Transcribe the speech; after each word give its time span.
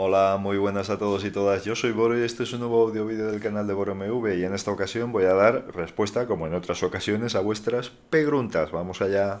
Hola, 0.00 0.38
muy 0.40 0.58
buenas 0.58 0.90
a 0.90 0.96
todos 0.96 1.24
y 1.24 1.32
todas. 1.32 1.64
Yo 1.64 1.74
soy 1.74 1.90
Boro 1.90 2.16
y 2.16 2.22
este 2.22 2.44
es 2.44 2.52
un 2.52 2.60
nuevo 2.60 2.86
audio 2.86 3.04
vídeo 3.04 3.32
del 3.32 3.40
canal 3.40 3.66
de 3.66 3.74
BoroMV 3.74 4.38
y 4.38 4.44
en 4.44 4.54
esta 4.54 4.70
ocasión 4.70 5.10
voy 5.10 5.24
a 5.24 5.34
dar 5.34 5.74
respuesta, 5.74 6.28
como 6.28 6.46
en 6.46 6.54
otras 6.54 6.84
ocasiones, 6.84 7.34
a 7.34 7.40
vuestras 7.40 7.90
preguntas. 8.08 8.70
Vamos 8.70 9.02
allá. 9.02 9.40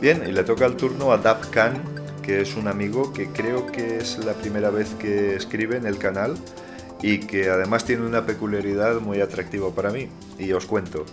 Bien, 0.00 0.22
y 0.26 0.32
le 0.32 0.44
toca 0.44 0.64
el 0.64 0.76
turno 0.76 1.12
a 1.12 1.20
Khan, 1.50 1.84
que 2.22 2.40
es 2.40 2.56
un 2.56 2.68
amigo 2.68 3.12
que 3.12 3.28
creo 3.28 3.66
que 3.66 3.98
es 3.98 4.16
la 4.24 4.32
primera 4.32 4.70
vez 4.70 4.94
que 4.94 5.36
escribe 5.36 5.76
en 5.76 5.84
el 5.84 5.98
canal 5.98 6.36
y 7.02 7.20
que 7.20 7.50
además 7.50 7.84
tiene 7.84 8.06
una 8.06 8.26
peculiaridad 8.26 9.00
muy 9.00 9.20
atractiva 9.20 9.74
para 9.74 9.90
mí. 9.90 10.08
Y 10.38 10.52
os 10.52 10.66
cuento. 10.66 11.04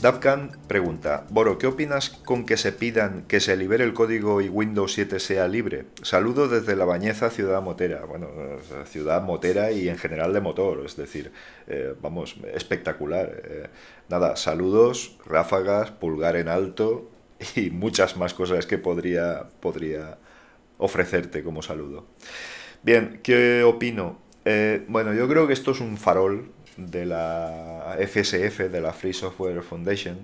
Davkan 0.00 0.52
pregunta, 0.68 1.24
Boro, 1.30 1.56
¿qué 1.56 1.66
opinas 1.66 2.10
con 2.10 2.44
que 2.44 2.58
se 2.58 2.70
pidan 2.70 3.22
que 3.22 3.40
se 3.40 3.56
libere 3.56 3.82
el 3.82 3.94
código 3.94 4.42
y 4.42 4.50
Windows 4.50 4.92
7 4.92 5.18
sea 5.18 5.48
libre? 5.48 5.86
Saludo 6.02 6.48
desde 6.48 6.76
La 6.76 6.84
Bañeza, 6.84 7.30
Ciudad 7.30 7.62
Motera. 7.62 8.04
Bueno, 8.04 8.28
Ciudad 8.84 9.22
Motera 9.22 9.72
y 9.72 9.88
en 9.88 9.96
general 9.96 10.34
de 10.34 10.42
motor, 10.42 10.82
es 10.84 10.96
decir, 10.96 11.32
eh, 11.66 11.94
vamos, 12.02 12.36
espectacular. 12.52 13.40
Eh, 13.42 13.68
nada, 14.10 14.36
saludos, 14.36 15.16
ráfagas, 15.24 15.92
pulgar 15.92 16.36
en 16.36 16.48
alto 16.48 17.10
y 17.56 17.70
muchas 17.70 18.18
más 18.18 18.34
cosas 18.34 18.66
que 18.66 18.76
podría, 18.76 19.48
podría 19.60 20.18
ofrecerte 20.76 21.42
como 21.42 21.62
saludo. 21.62 22.04
Bien, 22.82 23.20
¿qué 23.22 23.64
opino? 23.64 24.25
Eh, 24.48 24.84
bueno, 24.86 25.12
yo 25.12 25.26
creo 25.28 25.48
que 25.48 25.52
esto 25.52 25.72
es 25.72 25.80
un 25.80 25.96
farol 25.96 26.52
de 26.76 27.04
la 27.04 27.96
FSF, 27.98 28.70
de 28.70 28.80
la 28.80 28.92
Free 28.92 29.12
Software 29.12 29.60
Foundation, 29.62 30.18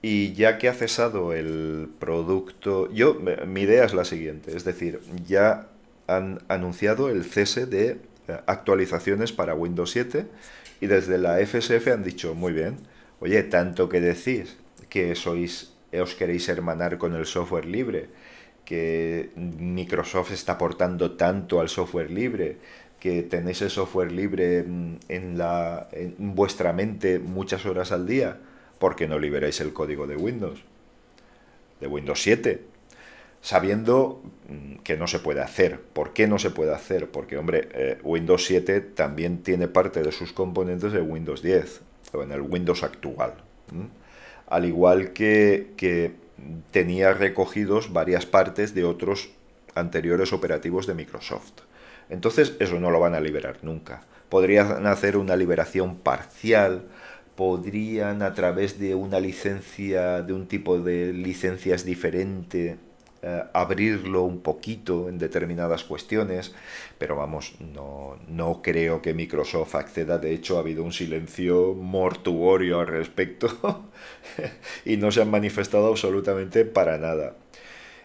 y 0.00 0.32
ya 0.34 0.58
que 0.58 0.68
ha 0.68 0.74
cesado 0.74 1.32
el 1.32 1.90
producto, 1.98 2.88
yo, 2.92 3.18
mi 3.46 3.62
idea 3.62 3.84
es 3.84 3.94
la 3.94 4.04
siguiente, 4.04 4.56
es 4.56 4.64
decir, 4.64 5.00
ya 5.26 5.66
han 6.06 6.40
anunciado 6.46 7.08
el 7.08 7.24
cese 7.24 7.66
de 7.66 7.98
eh, 8.28 8.38
actualizaciones 8.46 9.32
para 9.32 9.56
Windows 9.56 9.90
7 9.90 10.26
y 10.80 10.86
desde 10.86 11.18
la 11.18 11.44
FSF 11.44 11.88
han 11.88 12.04
dicho, 12.04 12.36
muy 12.36 12.52
bien, 12.52 12.76
oye, 13.18 13.42
tanto 13.42 13.88
que 13.88 14.00
decís 14.00 14.56
que 14.88 15.16
sois, 15.16 15.72
os 15.92 16.14
queréis 16.14 16.48
hermanar 16.48 16.96
con 16.96 17.16
el 17.16 17.26
software 17.26 17.66
libre, 17.66 18.08
que 18.64 19.30
Microsoft 19.36 20.32
está 20.32 20.52
aportando 20.52 21.12
tanto 21.12 21.60
al 21.60 21.68
software 21.68 22.10
libre, 22.10 22.58
que 23.02 23.24
tenéis 23.24 23.60
el 23.62 23.70
software 23.70 24.12
libre 24.12 24.62
mm, 24.62 24.94
en, 25.08 25.36
la, 25.36 25.88
en 25.90 26.36
vuestra 26.36 26.72
mente 26.72 27.18
muchas 27.18 27.66
horas 27.66 27.90
al 27.90 28.06
día, 28.06 28.38
¿por 28.78 28.94
qué 28.94 29.08
no 29.08 29.18
liberáis 29.18 29.60
el 29.60 29.72
código 29.72 30.06
de 30.06 30.14
Windows? 30.14 30.62
De 31.80 31.88
Windows 31.88 32.22
7. 32.22 32.62
Sabiendo 33.40 34.22
mm, 34.48 34.82
que 34.84 34.96
no 34.96 35.08
se 35.08 35.18
puede 35.18 35.40
hacer. 35.40 35.80
¿Por 35.80 36.12
qué 36.12 36.28
no 36.28 36.38
se 36.38 36.50
puede 36.50 36.72
hacer? 36.72 37.10
Porque, 37.10 37.38
hombre, 37.38 37.70
eh, 37.72 37.98
Windows 38.04 38.44
7 38.46 38.80
también 38.80 39.42
tiene 39.42 39.66
parte 39.66 40.04
de 40.04 40.12
sus 40.12 40.32
componentes 40.32 40.92
de 40.92 41.00
Windows 41.00 41.42
10, 41.42 41.80
o 42.12 42.22
en 42.22 42.30
el 42.30 42.42
Windows 42.42 42.84
actual. 42.84 43.34
Al 44.46 44.64
igual 44.64 45.12
que, 45.12 45.72
que 45.76 46.12
tenía 46.70 47.14
recogidos 47.14 47.92
varias 47.92 48.26
partes 48.26 48.76
de 48.76 48.84
otros 48.84 49.30
anteriores 49.74 50.32
operativos 50.32 50.86
de 50.86 50.94
Microsoft. 50.94 51.62
Entonces 52.12 52.56
eso 52.60 52.78
no 52.78 52.90
lo 52.90 53.00
van 53.00 53.14
a 53.14 53.20
liberar 53.20 53.60
nunca. 53.62 54.02
Podrían 54.28 54.86
hacer 54.86 55.16
una 55.16 55.34
liberación 55.34 55.96
parcial, 55.96 56.82
podrían 57.36 58.20
a 58.20 58.34
través 58.34 58.78
de 58.78 58.94
una 58.94 59.18
licencia, 59.18 60.20
de 60.20 60.34
un 60.34 60.46
tipo 60.46 60.78
de 60.78 61.14
licencias 61.14 61.86
diferente, 61.86 62.76
eh, 63.22 63.44
abrirlo 63.54 64.24
un 64.24 64.42
poquito 64.42 65.08
en 65.08 65.16
determinadas 65.16 65.84
cuestiones, 65.84 66.54
pero 66.98 67.16
vamos, 67.16 67.54
no, 67.60 68.18
no 68.28 68.60
creo 68.60 69.00
que 69.00 69.14
Microsoft 69.14 69.74
acceda. 69.74 70.18
De 70.18 70.34
hecho, 70.34 70.58
ha 70.58 70.60
habido 70.60 70.84
un 70.84 70.92
silencio 70.92 71.72
mortuorio 71.72 72.80
al 72.80 72.88
respecto 72.88 73.86
y 74.84 74.98
no 74.98 75.10
se 75.10 75.22
han 75.22 75.30
manifestado 75.30 75.88
absolutamente 75.88 76.66
para 76.66 76.98
nada. 76.98 77.36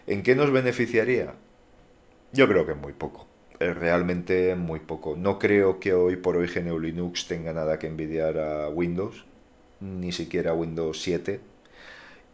¿En 0.06 0.22
qué 0.22 0.34
nos 0.34 0.50
beneficiaría? 0.50 1.34
Yo 2.32 2.48
creo 2.48 2.64
que 2.64 2.72
muy 2.72 2.94
poco 2.94 3.27
realmente 3.60 4.54
muy 4.54 4.80
poco. 4.80 5.16
No 5.16 5.38
creo 5.38 5.80
que 5.80 5.92
hoy 5.92 6.16
por 6.16 6.36
hoy 6.36 6.48
GNU 6.48 6.78
Linux 6.78 7.26
tenga 7.26 7.52
nada 7.52 7.78
que 7.78 7.86
envidiar 7.86 8.38
a 8.38 8.68
Windows, 8.68 9.24
ni 9.80 10.12
siquiera 10.12 10.54
Windows 10.54 11.02
7 11.02 11.40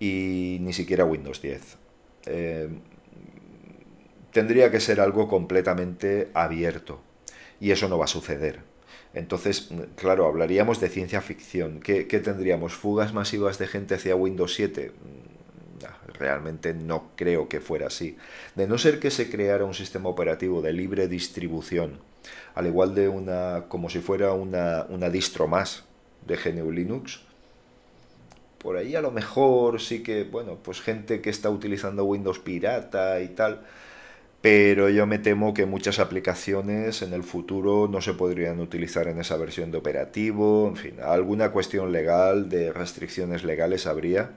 y 0.01 0.59
ni 0.61 0.73
siquiera 0.73 1.05
Windows 1.05 1.41
10. 1.41 1.77
Eh, 2.27 2.69
tendría 4.33 4.71
que 4.71 4.81
ser 4.81 5.01
algo 5.01 5.29
completamente 5.29 6.29
abierto 6.35 7.01
y 7.61 7.71
eso 7.71 7.89
no 7.89 7.99
va 7.99 8.05
a 8.05 8.09
suceder. 8.09 8.61
Entonces, 9.15 9.71
claro, 9.97 10.27
hablaríamos 10.27 10.81
de 10.81 10.89
ciencia 10.89 11.21
ficción. 11.21 11.81
¿Qué, 11.81 12.09
qué 12.09 12.19
tendríamos? 12.19 12.75
¿Fugas 12.75 13.15
masivas 13.15 13.59
de 13.59 13.69
gente 13.69 13.95
hacia 13.95 14.17
Windows 14.17 14.55
7? 14.55 14.93
Realmente 16.19 16.75
no 16.75 17.11
creo 17.17 17.49
que 17.49 17.61
fuera 17.61 17.89
así. 17.89 18.17
De 18.55 18.67
no 18.67 18.78
ser 18.78 19.00
que 19.00 19.11
se 19.11 19.31
creara 19.31 19.65
un 19.65 19.75
sistema 19.75 20.09
operativo 20.09 20.62
de 20.62 20.72
libre 20.72 21.09
distribución, 21.09 21.99
al 22.55 22.67
igual 22.67 22.95
de 22.95 23.09
una, 23.09 23.65
como 23.69 23.91
si 23.91 24.00
fuera 24.00 24.33
una, 24.33 24.87
una 24.89 25.11
distro 25.11 25.49
más 25.49 25.84
de 26.27 26.37
GNU 26.37 26.71
Linux, 26.71 27.21
por 28.59 28.78
ahí 28.78 28.97
a 28.97 29.03
lo 29.03 29.11
mejor 29.11 29.78
sí 29.78 30.03
que, 30.03 30.25
bueno, 30.25 30.56
pues 30.62 30.81
gente 30.81 31.21
que 31.21 31.28
está 31.28 31.50
utilizando 31.50 32.05
Windows 32.05 32.39
pirata 32.39 33.21
y 33.21 33.28
tal, 33.28 33.61
pero 34.41 34.89
yo 34.89 35.06
me 35.06 35.19
temo 35.19 35.55
que 35.55 35.67
muchas 35.67 35.99
aplicaciones 35.99 37.03
en 37.03 37.12
el 37.12 37.25
futuro 37.25 37.89
no 37.89 38.00
se 38.00 38.15
podrían 38.15 38.61
utilizar 38.61 39.09
en 39.09 39.19
esa 39.19 39.37
versión 39.37 39.71
de 39.71 39.78
operativo, 39.78 40.69
en 40.69 40.77
fin, 40.77 40.94
alguna 41.03 41.50
cuestión 41.50 41.93
legal, 41.93 42.49
de 42.49 42.73
restricciones 42.73 43.44
legales 43.44 43.87
habría 43.87 44.33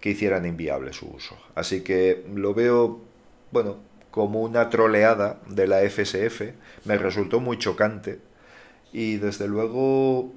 que 0.00 0.10
hicieran 0.10 0.46
inviable 0.46 0.92
su 0.92 1.08
uso. 1.08 1.36
Así 1.54 1.82
que 1.82 2.24
lo 2.34 2.54
veo, 2.54 3.00
bueno, 3.52 3.76
como 4.10 4.40
una 4.42 4.70
troleada 4.70 5.40
de 5.46 5.66
la 5.66 5.80
FSF, 5.88 6.42
me 6.84 6.96
resultó 6.96 7.40
muy 7.40 7.58
chocante 7.58 8.18
y 8.92 9.16
desde 9.16 9.46
luego, 9.46 10.32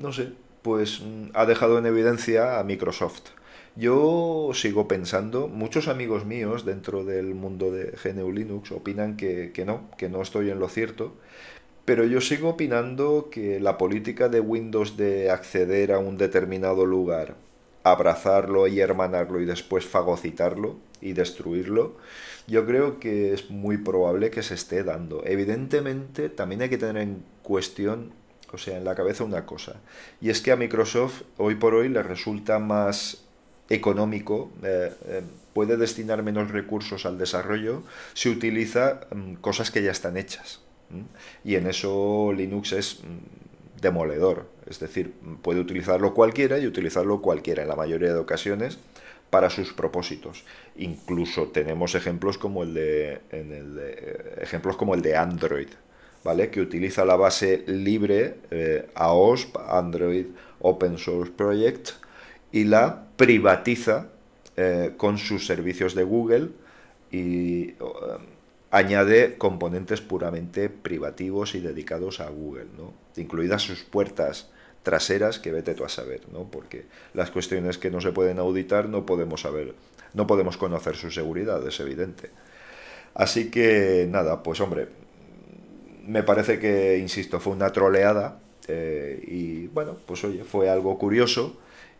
no 0.00 0.12
sé, 0.12 0.32
pues 0.62 1.02
ha 1.34 1.46
dejado 1.46 1.78
en 1.78 1.86
evidencia 1.86 2.58
a 2.58 2.64
Microsoft. 2.64 3.30
Yo 3.76 4.50
sigo 4.52 4.88
pensando, 4.88 5.48
muchos 5.48 5.88
amigos 5.88 6.24
míos 6.24 6.64
dentro 6.64 7.04
del 7.04 7.34
mundo 7.34 7.70
de 7.70 7.94
GNU 8.02 8.32
Linux 8.32 8.72
opinan 8.72 9.16
que, 9.16 9.52
que 9.52 9.64
no, 9.64 9.88
que 9.96 10.08
no 10.08 10.22
estoy 10.22 10.50
en 10.50 10.58
lo 10.58 10.68
cierto, 10.68 11.14
pero 11.84 12.04
yo 12.04 12.20
sigo 12.20 12.50
opinando 12.50 13.28
que 13.30 13.60
la 13.60 13.78
política 13.78 14.28
de 14.28 14.40
Windows 14.40 14.96
de 14.96 15.30
acceder 15.30 15.92
a 15.92 15.98
un 15.98 16.18
determinado 16.18 16.84
lugar 16.84 17.36
abrazarlo 17.82 18.66
y 18.66 18.80
hermanarlo 18.80 19.40
y 19.40 19.44
después 19.44 19.86
fagocitarlo 19.86 20.76
y 21.00 21.12
destruirlo, 21.12 21.96
yo 22.46 22.66
creo 22.66 22.98
que 22.98 23.32
es 23.32 23.50
muy 23.50 23.78
probable 23.78 24.30
que 24.30 24.42
se 24.42 24.54
esté 24.54 24.84
dando. 24.84 25.22
Evidentemente, 25.24 26.28
también 26.28 26.62
hay 26.62 26.68
que 26.68 26.78
tener 26.78 27.02
en 27.02 27.22
cuestión, 27.42 28.12
o 28.52 28.58
sea, 28.58 28.76
en 28.76 28.84
la 28.84 28.94
cabeza 28.94 29.24
una 29.24 29.46
cosa, 29.46 29.76
y 30.20 30.30
es 30.30 30.40
que 30.40 30.52
a 30.52 30.56
Microsoft 30.56 31.22
hoy 31.36 31.54
por 31.54 31.74
hoy 31.74 31.88
le 31.88 32.02
resulta 32.02 32.58
más 32.58 33.24
económico, 33.68 34.50
eh, 34.62 34.92
eh, 35.06 35.22
puede 35.54 35.76
destinar 35.76 36.22
menos 36.22 36.50
recursos 36.50 37.06
al 37.06 37.18
desarrollo 37.18 37.82
si 38.14 38.28
utiliza 38.28 39.00
mm, 39.14 39.34
cosas 39.34 39.70
que 39.70 39.82
ya 39.82 39.92
están 39.92 40.16
hechas. 40.16 40.60
Y 41.44 41.54
en 41.54 41.68
eso 41.68 42.32
Linux 42.36 42.72
es 42.72 42.98
mm, 43.04 43.49
demoledor. 43.80 44.46
Es 44.66 44.80
decir, 44.80 45.14
puede 45.42 45.60
utilizarlo 45.60 46.14
cualquiera 46.14 46.58
y 46.58 46.66
utilizarlo 46.66 47.20
cualquiera 47.20 47.62
en 47.62 47.68
la 47.68 47.76
mayoría 47.76 48.12
de 48.12 48.18
ocasiones 48.18 48.78
para 49.30 49.50
sus 49.50 49.72
propósitos. 49.72 50.44
Incluso 50.76 51.48
tenemos 51.48 51.94
ejemplos 51.94 52.38
como 52.38 52.62
el 52.62 52.74
de, 52.74 53.20
de 53.30 54.38
ejemplos 54.40 54.76
como 54.76 54.94
el 54.94 55.02
de 55.02 55.16
Android, 55.16 55.68
¿vale? 56.24 56.50
Que 56.50 56.60
utiliza 56.60 57.04
la 57.04 57.16
base 57.16 57.64
libre 57.66 58.36
eh, 58.50 58.88
AOSP, 58.94 59.56
Android 59.68 60.26
Open 60.60 60.98
Source 60.98 61.32
Project, 61.32 61.90
y 62.52 62.64
la 62.64 63.06
privatiza 63.16 64.08
eh, 64.56 64.92
con 64.96 65.18
sus 65.18 65.46
servicios 65.46 65.94
de 65.94 66.02
Google 66.02 66.48
y 67.12 67.74
añade 68.70 69.36
componentes 69.36 70.00
puramente 70.00 70.68
privativos 70.68 71.54
y 71.54 71.60
dedicados 71.60 72.20
a 72.20 72.28
Google, 72.28 72.66
¿no? 72.76 72.92
incluidas 73.16 73.62
sus 73.62 73.82
puertas 73.82 74.50
traseras 74.82 75.38
que 75.38 75.52
vete 75.52 75.74
tú 75.74 75.84
a 75.84 75.88
saber, 75.88 76.22
¿no? 76.32 76.44
porque 76.50 76.86
las 77.14 77.30
cuestiones 77.30 77.78
que 77.78 77.90
no 77.90 78.00
se 78.00 78.12
pueden 78.12 78.38
auditar 78.38 78.88
no 78.88 79.04
podemos 79.06 79.42
saber, 79.42 79.74
no 80.14 80.26
podemos 80.26 80.56
conocer 80.56 80.96
su 80.96 81.10
seguridad, 81.10 81.66
es 81.66 81.80
evidente. 81.80 82.30
Así 83.14 83.50
que 83.50 84.06
nada, 84.10 84.42
pues 84.42 84.60
hombre, 84.60 84.88
me 86.06 86.22
parece 86.22 86.58
que, 86.58 86.98
insisto, 86.98 87.40
fue 87.40 87.52
una 87.52 87.72
troleada 87.72 88.40
Eh, 88.68 89.18
y 89.26 89.66
bueno, 89.68 89.96
pues 90.06 90.22
oye, 90.24 90.44
fue 90.44 90.68
algo 90.70 90.96
curioso 90.98 91.58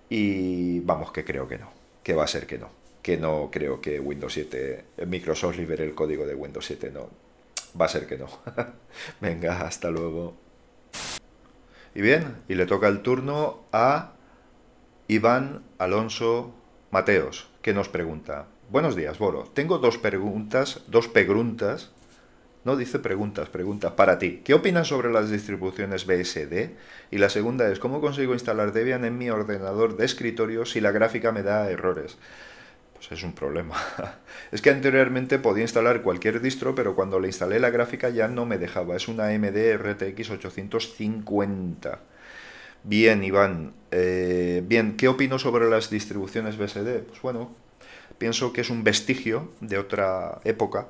y 0.08 0.80
vamos, 0.80 1.10
que 1.10 1.24
creo 1.24 1.48
que 1.48 1.58
no, 1.58 1.72
que 2.04 2.14
va 2.14 2.24
a 2.24 2.26
ser 2.28 2.46
que 2.46 2.58
no, 2.58 2.68
que 3.02 3.16
no 3.16 3.50
creo 3.50 3.80
que 3.80 4.00
Windows 4.00 4.32
7, 4.34 4.84
Microsoft 5.06 5.56
libere 5.56 5.84
el 5.84 5.94
código 5.94 6.26
de 6.26 6.34
Windows 6.34 6.66
7, 6.66 6.90
no, 6.90 7.08
va 7.80 7.86
a 7.86 7.88
ser 7.88 8.06
que 8.06 8.18
no. 8.18 8.28
Venga, 9.20 9.62
hasta 9.62 9.90
luego. 9.90 10.34
Y 11.94 12.02
bien, 12.02 12.36
y 12.48 12.54
le 12.54 12.66
toca 12.66 12.88
el 12.88 13.00
turno 13.00 13.64
a 13.72 14.12
Iván 15.08 15.62
Alonso 15.78 16.54
Mateos, 16.90 17.48
que 17.62 17.74
nos 17.74 17.88
pregunta, 17.88 18.46
buenos 18.68 18.96
días, 18.96 19.18
Boro, 19.18 19.44
tengo 19.54 19.78
dos 19.78 19.98
preguntas, 19.98 20.82
dos 20.86 21.08
preguntas 21.08 21.90
no 22.62 22.76
dice 22.76 22.98
preguntas, 22.98 23.48
pregunta 23.48 23.96
para 23.96 24.18
ti. 24.18 24.42
¿Qué 24.44 24.52
opinas 24.52 24.88
sobre 24.88 25.10
las 25.10 25.30
distribuciones 25.30 26.04
BSD? 26.04 26.72
Y 27.10 27.16
la 27.16 27.30
segunda 27.30 27.70
es, 27.70 27.78
¿cómo 27.78 28.02
consigo 28.02 28.34
instalar 28.34 28.72
Debian 28.72 29.06
en 29.06 29.16
mi 29.16 29.30
ordenador 29.30 29.96
de 29.96 30.04
escritorio 30.04 30.66
si 30.66 30.82
la 30.82 30.92
gráfica 30.92 31.32
me 31.32 31.42
da 31.42 31.70
errores? 31.70 32.18
Pues 33.00 33.12
es 33.12 33.24
un 33.24 33.32
problema. 33.32 33.76
es 34.52 34.60
que 34.60 34.68
anteriormente 34.68 35.38
podía 35.38 35.62
instalar 35.62 36.02
cualquier 36.02 36.42
distro, 36.42 36.74
pero 36.74 36.94
cuando 36.94 37.18
le 37.18 37.28
instalé 37.28 37.58
la 37.58 37.70
gráfica 37.70 38.10
ya 38.10 38.28
no 38.28 38.44
me 38.44 38.58
dejaba. 38.58 38.94
Es 38.94 39.08
una 39.08 39.28
AMD 39.28 39.56
RTX 39.78 40.30
850. 40.30 42.00
Bien, 42.84 43.24
Iván. 43.24 43.72
Eh, 43.90 44.62
bien, 44.66 44.98
¿qué 44.98 45.08
opino 45.08 45.38
sobre 45.38 45.70
las 45.70 45.88
distribuciones 45.88 46.58
BSD? 46.58 47.04
Pues 47.08 47.22
bueno, 47.22 47.54
pienso 48.18 48.52
que 48.52 48.60
es 48.60 48.68
un 48.68 48.84
vestigio 48.84 49.50
de 49.62 49.78
otra 49.78 50.42
época 50.44 50.88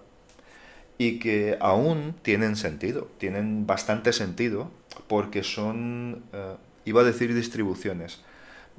y 0.98 1.20
que 1.20 1.58
aún 1.60 2.16
tienen 2.22 2.56
sentido, 2.56 3.08
tienen 3.18 3.68
bastante 3.68 4.12
sentido, 4.12 4.72
porque 5.06 5.44
son, 5.44 6.24
eh, 6.32 6.56
iba 6.86 7.02
a 7.02 7.04
decir 7.04 7.34
distribuciones, 7.34 8.20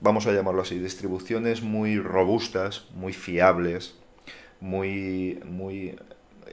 vamos 0.02 0.28
a 0.28 0.34
llamarlo 0.34 0.64
así, 0.64 0.78
distribuciones 0.78 1.62
muy 1.62 2.00
robustas, 2.00 2.86
muy 2.94 3.14
fiables, 3.14 3.96
muy, 4.60 5.40
muy 5.46 5.96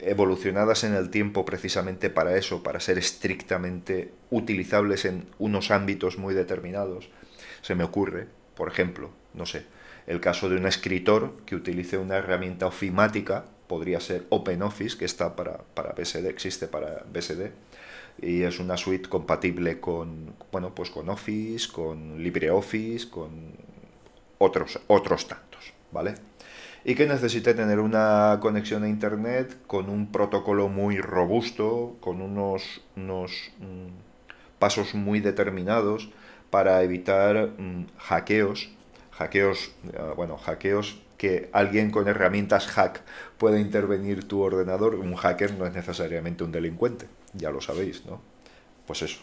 evolucionadas 0.01 0.83
en 0.83 0.93
el 0.93 1.09
tiempo 1.09 1.45
precisamente 1.45 2.09
para 2.09 2.37
eso, 2.37 2.63
para 2.63 2.79
ser 2.79 2.97
estrictamente 2.97 4.13
utilizables 4.29 5.05
en 5.05 5.25
unos 5.39 5.71
ámbitos 5.71 6.17
muy 6.17 6.33
determinados. 6.33 7.09
Se 7.61 7.75
me 7.75 7.83
ocurre, 7.83 8.27
por 8.55 8.69
ejemplo, 8.69 9.09
no 9.33 9.45
sé, 9.45 9.65
el 10.07 10.21
caso 10.21 10.49
de 10.49 10.55
un 10.55 10.65
escritor 10.65 11.33
que 11.45 11.55
utilice 11.55 11.97
una 11.97 12.17
herramienta 12.17 12.67
ofimática 12.67 13.45
podría 13.67 13.99
ser 13.99 14.25
OpenOffice, 14.29 14.97
que 14.97 15.05
está 15.05 15.35
para, 15.35 15.59
para 15.73 15.93
BSD, 15.93 16.25
existe 16.27 16.67
para 16.67 17.03
BSD, 17.13 17.51
y 18.21 18.43
es 18.43 18.59
una 18.59 18.77
suite 18.77 19.09
compatible 19.09 19.79
con, 19.79 20.33
bueno, 20.51 20.73
pues 20.73 20.89
con 20.89 21.09
Office, 21.09 21.71
con 21.71 22.21
LibreOffice, 22.21 23.09
con 23.09 23.51
otros, 24.37 24.79
otros 24.87 25.27
tantos, 25.27 25.73
¿vale? 25.91 26.15
Y 26.83 26.95
que 26.95 27.05
necesite 27.07 27.53
tener 27.53 27.79
una 27.79 28.39
conexión 28.41 28.83
a 28.83 28.89
Internet 28.89 29.57
con 29.67 29.89
un 29.89 30.11
protocolo 30.11 30.69
muy 30.69 30.99
robusto, 30.99 31.97
con 31.99 32.21
unos, 32.21 32.81
unos 32.95 33.51
mm, 33.59 34.59
pasos 34.59 34.95
muy 34.95 35.19
determinados 35.19 36.09
para 36.49 36.81
evitar 36.83 37.51
mm, 37.57 37.85
hackeos, 37.97 38.69
hackeos, 39.11 39.71
eh, 39.93 40.13
bueno, 40.15 40.37
hackeos 40.37 40.99
que 41.19 41.49
alguien 41.51 41.91
con 41.91 42.07
herramientas 42.07 42.65
hack 42.67 43.01
pueda 43.37 43.59
intervenir 43.59 44.27
tu 44.27 44.41
ordenador. 44.41 44.95
Un 44.95 45.15
hacker 45.15 45.53
no 45.55 45.67
es 45.67 45.73
necesariamente 45.73 46.45
un 46.45 46.51
delincuente, 46.53 47.07
ya 47.33 47.51
lo 47.51 47.61
sabéis, 47.61 48.05
¿no? 48.05 48.21
Pues 48.87 49.01
eso. 49.01 49.19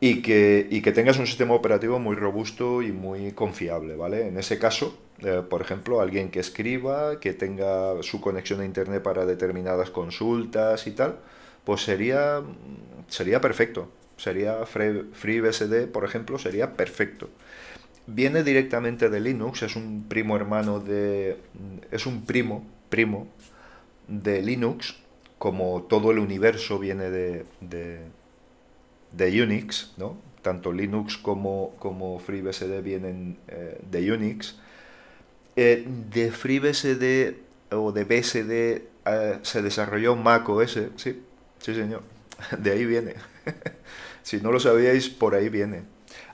Y 0.00 0.22
que, 0.22 0.66
y 0.70 0.80
que 0.80 0.92
tengas 0.92 1.18
un 1.18 1.26
sistema 1.26 1.54
operativo 1.54 1.98
muy 1.98 2.16
robusto 2.16 2.80
y 2.82 2.90
muy 2.90 3.32
confiable, 3.32 3.96
¿vale? 3.96 4.28
En 4.28 4.38
ese 4.38 4.58
caso, 4.58 4.98
eh, 5.18 5.42
por 5.48 5.60
ejemplo, 5.60 6.00
alguien 6.00 6.30
que 6.30 6.40
escriba, 6.40 7.20
que 7.20 7.34
tenga 7.34 8.02
su 8.02 8.20
conexión 8.20 8.60
a 8.60 8.64
Internet 8.64 9.02
para 9.02 9.26
determinadas 9.26 9.90
consultas 9.90 10.86
y 10.86 10.92
tal, 10.92 11.18
pues 11.64 11.82
sería, 11.82 12.42
sería 13.08 13.40
perfecto. 13.40 13.90
Sería 14.16 14.66
FreeBSD, 14.66 15.86
por 15.92 16.04
ejemplo, 16.04 16.38
sería 16.38 16.74
perfecto 16.74 17.30
viene 18.14 18.42
directamente 18.42 19.08
de 19.08 19.20
Linux, 19.20 19.62
es 19.62 19.76
un 19.76 20.04
primo 20.08 20.36
hermano 20.36 20.80
de. 20.80 21.36
es 21.90 22.06
un 22.06 22.24
primo, 22.24 22.66
primo 22.88 23.28
de 24.08 24.42
Linux, 24.42 24.96
como 25.40 25.84
todo 25.84 26.10
el 26.10 26.18
universo 26.18 26.78
viene 26.78 27.08
de, 27.08 27.46
de, 29.10 29.42
Unix, 29.42 29.94
¿no? 29.96 30.18
Tanto 30.42 30.70
Linux 30.70 31.16
como, 31.16 31.74
como 31.78 32.18
FreeBSD 32.18 32.82
vienen 32.82 33.38
eh, 33.48 33.80
de 33.90 34.12
Unix. 34.12 34.58
Eh, 35.56 35.86
de 36.12 36.30
FreeBSD 36.30 37.72
o 37.74 37.90
de 37.90 38.04
BSD 38.04 38.50
eh, 39.06 39.38
se 39.40 39.62
desarrolló 39.62 40.14
Mac 40.14 40.46
OS, 40.46 40.78
sí, 40.96 41.22
sí 41.58 41.74
señor, 41.74 42.02
de 42.58 42.72
ahí 42.72 42.84
viene. 42.84 43.14
si 44.22 44.42
no 44.42 44.52
lo 44.52 44.60
sabíais, 44.60 45.08
por 45.08 45.34
ahí 45.34 45.48
viene. 45.48 45.84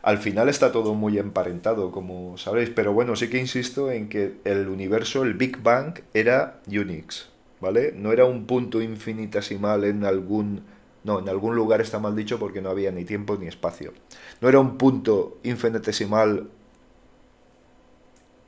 Al 0.03 0.19
final 0.19 0.49
está 0.49 0.73
todo 0.73 0.95
muy 0.95 1.17
emparentado, 1.17 1.93
como 1.93 2.37
sabréis, 2.39 2.71
pero 2.71 2.93
bueno, 2.93 3.15
sí 3.15 3.31
que 3.31 3.39
insisto 3.39 3.93
en 3.93 4.09
que 4.09 4.35
el 4.43 4.67
universo, 4.67 5.23
el 5.23 5.35
Big 5.35 5.63
Bang, 5.63 6.01
era 6.13 6.59
Unix, 6.67 7.29
¿vale? 7.61 7.93
No 7.93 8.13
era 8.13 8.25
un 8.25 8.47
punto 8.47 8.81
infinitesimal 8.83 9.85
en 9.85 10.05
algún... 10.05 10.63
No, 11.05 11.21
en 11.21 11.29
algún 11.29 11.55
lugar 11.55 11.81
está 11.81 12.01
mal 12.01 12.17
dicho 12.17 12.39
porque 12.39 12.61
no 12.61 12.69
había 12.69 12.91
ni 12.91 13.05
tiempo 13.05 13.37
ni 13.37 13.47
espacio. 13.47 13.93
No 14.41 14.49
era 14.49 14.59
un 14.59 14.77
punto 14.77 15.39
infinitesimal 15.45 16.49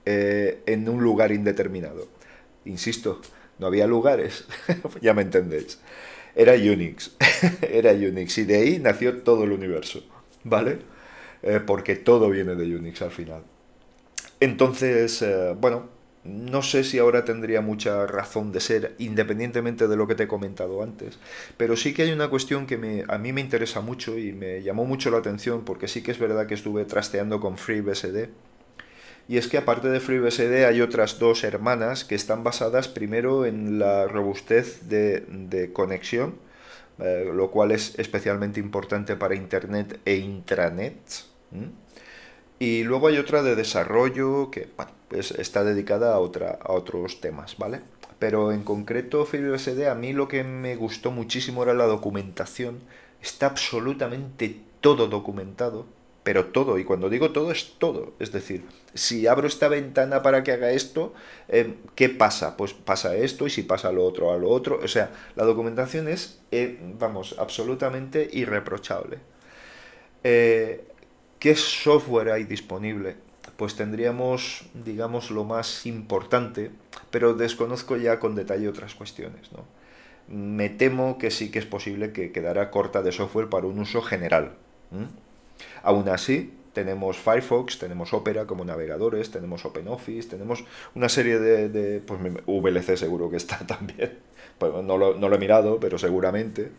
eh, 0.05 0.63
en 0.67 0.89
un 0.89 1.03
lugar 1.03 1.31
indeterminado. 1.31 2.09
Insisto, 2.65 3.21
no 3.59 3.67
había 3.67 3.87
lugares, 3.87 4.47
ya 5.03 5.15
me 5.15 5.23
entendéis. 5.23 5.79
Era 6.35 6.55
Unix, 6.55 7.13
era 7.63 7.93
Unix 7.93 8.39
y 8.39 8.45
de 8.45 8.57
ahí 8.57 8.79
nació 8.79 9.23
todo 9.23 9.45
el 9.45 9.53
universo, 9.53 10.03
¿vale? 10.45 10.79
Eh, 11.43 11.61
porque 11.65 11.95
todo 11.97 12.31
viene 12.31 12.55
de 12.55 12.75
Unix 12.75 13.03
al 13.03 13.11
final. 13.11 13.43
Entonces, 14.41 15.21
eh, 15.23 15.55
bueno, 15.61 15.89
no 16.29 16.63
sé 16.63 16.85
si 16.85 16.99
ahora 16.99 17.25
tendría 17.25 17.61
mucha 17.61 18.07
razón 18.07 18.53
de 18.53 18.61
ser, 18.61 18.95
independientemente 18.99 19.89
de 19.89 19.97
lo 19.97 20.07
que 20.07 20.15
te 20.15 20.25
he 20.25 20.29
comentado 20.29 20.83
antes, 20.83 21.19
pero 21.57 21.77
sí 21.77 21.95
que 21.95 22.03
hay 22.03 22.13
una 22.13 22.29
cuestión 22.29 22.67
que 22.67 22.77
me, 22.77 23.05
a 23.09 23.19
mí 23.19 23.33
me 23.33 23.41
interesa 23.41 23.81
mucho 23.81 24.19
y 24.19 24.33
me 24.33 24.63
llamó 24.63 24.85
mucho 24.85 25.11
la 25.11 25.19
atención, 25.19 25.65
porque 25.65 25.89
sí 25.89 26.03
que 26.03 26.11
es 26.11 26.19
verdad 26.19 26.47
que 26.47 26.55
estuve 26.55 26.85
trasteando 26.85 27.41
con 27.41 27.57
FreeBSD, 27.59 28.29
y 29.29 29.37
es 29.37 29.47
que 29.49 29.59
aparte 29.59 29.89
de 29.89 30.01
FreeBSD 30.01 30.65
hay 30.65 30.81
otras 30.81 31.19
dos 31.19 31.45
hermanas 31.45 32.05
que 32.05 32.15
están 32.15 32.45
basadas 32.45 32.89
primero 32.89 33.45
en 33.45 33.79
la 33.79 34.09
robustez 34.09 34.89
de, 34.89 35.21
de 35.29 35.73
conexión, 35.73 36.37
eh, 36.99 37.31
lo 37.33 37.51
cual 37.51 37.73
es 37.73 37.99
especialmente 37.99 38.59
importante 38.59 39.17
para 39.17 39.35
Internet 39.35 40.01
e 40.05 40.17
intranet. 40.17 40.97
Y 42.59 42.83
luego 42.85 43.09
hay 43.09 43.19
otra 43.19 43.43
de 43.43 43.55
desarrollo 43.55 44.51
que 44.51 44.69
pues 45.09 45.31
está 45.33 45.65
dedicada 45.65 46.15
a, 46.15 46.19
otra, 46.19 46.59
a 46.63 46.73
otros 46.73 47.21
temas, 47.21 47.57
¿vale? 47.57 47.81
Pero 48.19 48.53
en 48.53 48.65
concreto 48.65 49.25
FreeBSD 49.25 49.87
a 49.89 49.95
mí 49.95 50.13
lo 50.13 50.27
que 50.27 50.43
me 50.43 50.75
gustó 50.77 51.11
muchísimo 51.11 51.63
era 51.63 51.75
la 51.75 51.87
documentación. 51.87 52.81
Está 53.23 53.47
absolutamente 53.47 54.61
todo 54.81 55.07
documentado 55.07 55.87
pero 56.29 56.45
todo, 56.45 56.79
y 56.79 56.85
cuando 56.85 57.09
digo 57.09 57.31
todo 57.31 57.51
es 57.53 57.77
todo. 57.79 58.13
Es 58.19 58.33
decir, 58.33 58.67
si 58.93 59.27
abro 59.27 59.47
esta 59.47 59.67
ventana 59.69 60.21
para 60.21 60.43
que 60.43 60.53
haga 60.53 60.73
esto, 60.73 61.15
eh, 61.49 61.77
¿qué 61.95 62.11
pasa? 62.11 62.55
Pues 62.59 62.75
pasa 62.75 63.17
esto 63.17 63.47
y 63.47 63.51
si 63.51 63.63
pasa 63.63 63.93
lo 63.93 64.05
otro 64.05 64.31
a 64.31 64.37
lo 64.37 64.51
otro. 64.51 64.79
O 64.85 64.89
sea, 64.89 65.11
la 65.37 65.45
documentación 65.45 66.07
es, 66.07 66.39
eh, 66.51 66.79
vamos, 66.99 67.35
absolutamente 67.39 68.29
irreprochable. 68.31 69.21
Eh, 70.23 70.85
¿Qué 71.39 71.55
software 71.55 72.31
hay 72.31 72.45
disponible? 72.45 73.17
Pues 73.57 73.77
tendríamos, 73.77 74.65
digamos, 74.75 75.31
lo 75.31 75.45
más 75.45 75.87
importante, 75.87 76.71
pero 77.11 77.35
desconozco 77.35 77.97
ya 77.97 78.19
con 78.19 78.35
detalle 78.35 78.69
otras 78.69 78.95
cuestiones. 78.95 79.53
¿no? 79.53 79.65
Me 80.29 80.69
temo 80.69 81.19
que 81.19 81.31
sí 81.31 81.51
que 81.51 81.59
es 81.59 81.67
posible 81.67 82.13
que 82.13 82.33
quedara 82.33 82.71
corta 82.71 83.03
de 83.03 83.13
software 83.13 83.49
para 83.49 83.67
un 83.67 83.79
uso 83.79 84.03
general. 84.03 84.53
Aún 85.83 86.09
así, 86.09 86.53
tenemos 86.73 87.17
Firefox, 87.17 87.79
tenemos 87.79 88.13
Opera 88.13 88.47
como 88.47 88.65
navegadores, 88.65 89.31
tenemos 89.31 89.65
OpenOffice, 89.65 90.29
tenemos 90.29 90.65
una 90.95 91.09
serie 91.09 91.39
de, 91.39 92.01
pues 92.01 92.21
VLC 92.47 92.97
seguro 92.97 93.31
que 93.31 93.37
está 93.37 93.59
también. 93.67 94.19
Pues 94.59 94.73
no, 94.85 94.99
lo, 94.99 95.35
he 95.35 95.39
mirado, 95.39 95.81
pero 95.81 95.99
seguramente. 95.99 96.71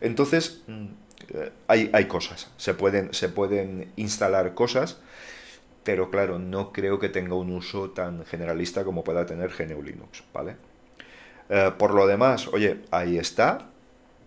Entonces, 0.00 0.62
mm, 0.66 0.86
hay, 1.68 1.90
hay, 1.92 2.06
cosas, 2.06 2.50
se 2.56 2.74
pueden, 2.74 3.12
se 3.14 3.28
pueden 3.28 3.92
instalar 3.96 4.54
cosas, 4.54 4.98
pero 5.84 6.10
claro, 6.10 6.38
no 6.38 6.72
creo 6.72 6.98
que 6.98 7.08
tenga 7.08 7.34
un 7.34 7.50
uso 7.50 7.90
tan 7.90 8.24
generalista 8.24 8.84
como 8.84 9.04
pueda 9.04 9.26
tener 9.26 9.50
GNU 9.50 9.82
Linux, 9.82 10.24
¿vale? 10.32 10.56
Eh, 11.50 11.72
por 11.78 11.92
lo 11.92 12.06
demás, 12.06 12.48
oye, 12.48 12.80
ahí 12.90 13.18
está, 13.18 13.70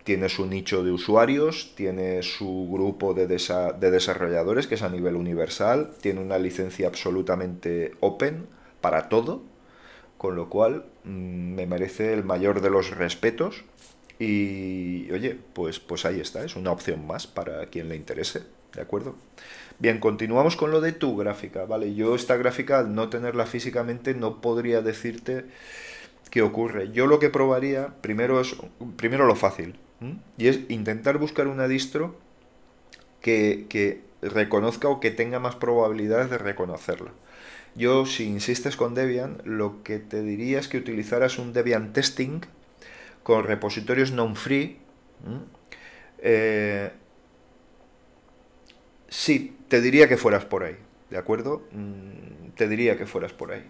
tiene 0.03 0.29
su 0.29 0.45
nicho 0.45 0.83
de 0.83 0.91
usuarios, 0.91 1.73
tiene 1.75 2.23
su 2.23 2.69
grupo 2.71 3.13
de, 3.13 3.27
de 3.27 3.91
desarrolladores 3.91 4.67
que 4.67 4.75
es 4.75 4.83
a 4.83 4.89
nivel 4.89 5.15
universal, 5.15 5.91
tiene 5.99 6.21
una 6.21 6.37
licencia 6.37 6.87
absolutamente 6.87 7.91
open 7.99 8.47
para 8.79 9.09
todo, 9.09 9.41
con 10.17 10.35
lo 10.35 10.49
cual 10.49 10.85
mm, 11.03 11.55
me 11.55 11.65
merece 11.65 12.13
el 12.13 12.23
mayor 12.23 12.61
de 12.61 12.69
los 12.69 12.91
respetos 12.91 13.65
y 14.19 15.11
oye, 15.11 15.37
pues, 15.53 15.79
pues 15.79 16.05
ahí 16.05 16.19
está, 16.19 16.43
es 16.43 16.55
una 16.55 16.71
opción 16.71 17.05
más 17.05 17.27
para 17.27 17.65
quien 17.67 17.89
le 17.89 17.95
interese, 17.95 18.43
¿de 18.73 18.81
acuerdo? 18.81 19.15
Bien, 19.79 19.99
continuamos 19.99 20.55
con 20.55 20.71
lo 20.71 20.81
de 20.81 20.91
tu 20.91 21.15
gráfica, 21.15 21.65
¿vale? 21.65 21.93
Yo 21.93 22.15
esta 22.15 22.35
gráfica, 22.35 22.79
al 22.79 22.95
no 22.95 23.09
tenerla 23.09 23.45
físicamente, 23.45 24.15
no 24.15 24.41
podría 24.41 24.81
decirte 24.81 25.45
qué 26.31 26.41
ocurre. 26.41 26.91
Yo 26.91 27.05
lo 27.05 27.19
que 27.19 27.29
probaría, 27.29 27.93
primero 28.01 28.41
es 28.41 28.55
primero 28.95 29.25
lo 29.27 29.35
fácil, 29.35 29.75
y 30.37 30.47
es 30.47 30.61
intentar 30.69 31.17
buscar 31.17 31.47
una 31.47 31.67
distro 31.67 32.15
que, 33.21 33.65
que 33.69 34.01
reconozca 34.21 34.87
o 34.87 34.99
que 34.99 35.11
tenga 35.11 35.39
más 35.39 35.55
probabilidades 35.55 36.29
de 36.29 36.37
reconocerla. 36.37 37.11
Yo, 37.75 38.07
si 38.07 38.25
insistes 38.25 38.75
con 38.75 38.95
Debian, 38.95 39.37
lo 39.45 39.83
que 39.83 39.99
te 39.99 40.23
diría 40.23 40.59
es 40.59 40.67
que 40.67 40.79
utilizaras 40.79 41.37
un 41.37 41.53
Debian 41.53 41.93
Testing 41.93 42.41
con 43.27 43.43
repositorios 43.43 44.13
non-free. 44.13 44.77
Eh, 46.19 46.89
sí, 49.09 49.57
te 49.67 49.81
diría 49.81 50.07
que 50.07 50.15
fueras 50.15 50.45
por 50.45 50.63
ahí, 50.63 50.77
¿de 51.09 51.17
acuerdo? 51.17 51.67
Mm, 51.73 52.51
te 52.55 52.69
diría 52.69 52.97
que 52.97 53.05
fueras 53.05 53.33
por 53.33 53.51
ahí. 53.51 53.65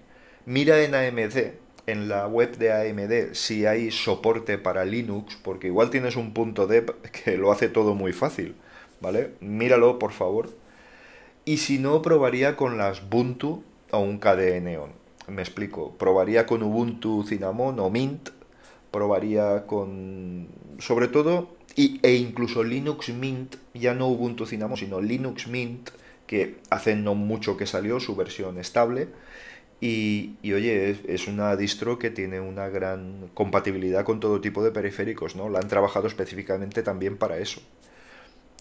Mira 0.45 0.83
en 0.83 0.93
AMD, 0.93 1.55
en 1.87 2.07
la 2.07 2.27
web 2.27 2.55
de 2.57 2.71
AMD, 2.71 3.33
si 3.33 3.65
hay 3.65 3.89
soporte 3.89 4.59
para 4.59 4.85
Linux, 4.85 5.35
porque 5.41 5.65
igual 5.65 5.89
tienes 5.89 6.17
un 6.17 6.35
punto 6.35 6.67
dev 6.67 6.93
que 7.23 7.35
lo 7.35 7.51
hace 7.51 7.67
todo 7.67 7.95
muy 7.95 8.13
fácil, 8.13 8.53
¿vale? 9.01 9.31
Míralo, 9.39 9.97
por 9.97 10.11
favor. 10.11 10.51
Y 11.45 11.57
si 11.57 11.79
no, 11.79 12.03
probaría 12.03 12.55
con 12.55 12.77
las 12.77 13.01
Ubuntu 13.01 13.63
o 13.89 13.97
un 13.97 14.19
KDE 14.19 14.61
Neon. 14.61 14.91
Me 15.27 15.41
explico, 15.41 15.97
probaría 15.97 16.45
con 16.45 16.61
Ubuntu 16.61 17.25
Cinnamon 17.27 17.79
o 17.79 17.89
Mint, 17.89 18.36
probaría 18.91 19.65
con, 19.65 20.47
sobre 20.79 21.07
todo, 21.07 21.49
y, 21.75 21.99
e 22.03 22.15
incluso 22.15 22.63
Linux 22.63 23.09
Mint, 23.09 23.55
ya 23.73 23.93
no 23.93 24.07
Ubuntu 24.07 24.45
Cinnamon, 24.45 24.77
sino 24.77 25.01
Linux 25.01 25.47
Mint, 25.47 25.89
que 26.25 26.57
hace 26.69 26.95
no 26.95 27.15
mucho 27.15 27.57
que 27.57 27.65
salió 27.65 27.99
su 27.99 28.15
versión 28.15 28.57
estable. 28.57 29.07
Y, 29.79 30.33
y 30.41 30.53
oye, 30.53 30.89
es, 30.89 30.99
es, 31.07 31.27
una 31.27 31.55
distro 31.55 31.99
que 31.99 32.09
tiene 32.09 32.39
una 32.39 32.67
gran 32.67 33.29
compatibilidad 33.35 34.03
con 34.03 34.19
todo 34.19 34.41
tipo 34.41 34.63
de 34.63 34.71
periféricos, 34.71 35.35
¿no? 35.35 35.49
La 35.49 35.59
han 35.59 35.67
trabajado 35.67 36.07
específicamente 36.07 36.81
también 36.81 37.17
para 37.17 37.37
eso. 37.37 37.61